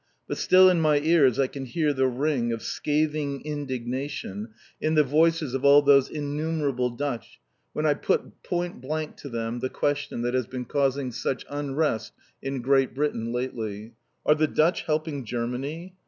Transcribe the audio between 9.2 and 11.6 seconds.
them the question that has been causing such